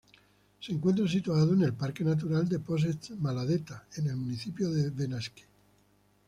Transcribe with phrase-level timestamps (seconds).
[0.59, 5.43] Se encuentra situado en el Parque Natural de Posets-Maladeta en el municipio de Benasque.